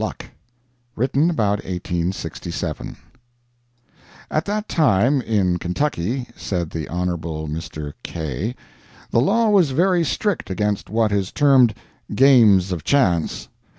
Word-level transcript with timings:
LUCK 0.01 0.31
[Written 0.95 1.29
about 1.29 1.59
1867.] 1.63 2.97
At 4.31 4.45
that 4.45 4.67
time, 4.67 5.21
in 5.21 5.59
Kentucky 5.59 6.27
(said 6.35 6.71
the 6.71 6.87
Hon. 6.89 7.09
Mr. 7.49 7.93
K); 8.01 8.55
the 9.11 9.21
law 9.21 9.49
was 9.51 9.69
very 9.69 10.03
strict 10.03 10.49
against 10.49 10.89
what 10.89 11.11
is 11.11 11.31
termed 11.31 11.75
"games 12.15 12.71
of 12.71 12.83
chance." 12.83 13.47